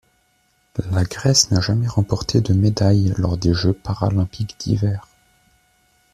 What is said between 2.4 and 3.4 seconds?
de médaille lors